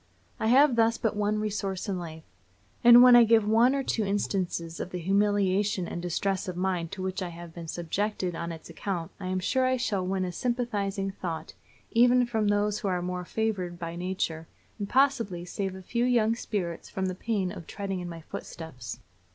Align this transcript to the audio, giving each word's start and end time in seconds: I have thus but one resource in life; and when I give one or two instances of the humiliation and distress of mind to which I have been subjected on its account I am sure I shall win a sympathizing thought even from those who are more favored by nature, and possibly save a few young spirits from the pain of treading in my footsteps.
I 0.39 0.47
have 0.47 0.77
thus 0.77 0.97
but 0.97 1.15
one 1.15 1.37
resource 1.37 1.87
in 1.87 1.99
life; 1.99 2.23
and 2.83 3.03
when 3.03 3.15
I 3.15 3.23
give 3.23 3.47
one 3.47 3.75
or 3.75 3.83
two 3.83 4.03
instances 4.03 4.79
of 4.79 4.89
the 4.89 4.97
humiliation 4.97 5.87
and 5.87 6.01
distress 6.01 6.47
of 6.47 6.57
mind 6.57 6.91
to 6.93 7.03
which 7.03 7.21
I 7.21 7.29
have 7.29 7.53
been 7.53 7.67
subjected 7.67 8.33
on 8.33 8.51
its 8.51 8.67
account 8.67 9.11
I 9.19 9.27
am 9.27 9.37
sure 9.39 9.63
I 9.67 9.77
shall 9.77 10.03
win 10.03 10.25
a 10.25 10.31
sympathizing 10.31 11.11
thought 11.11 11.53
even 11.91 12.25
from 12.25 12.47
those 12.47 12.79
who 12.79 12.87
are 12.87 13.03
more 13.03 13.25
favored 13.25 13.77
by 13.77 13.95
nature, 13.95 14.47
and 14.79 14.89
possibly 14.89 15.45
save 15.45 15.75
a 15.75 15.83
few 15.83 16.03
young 16.05 16.33
spirits 16.33 16.89
from 16.89 17.05
the 17.05 17.13
pain 17.13 17.51
of 17.51 17.67
treading 17.67 17.99
in 17.99 18.09
my 18.09 18.21
footsteps. 18.21 19.01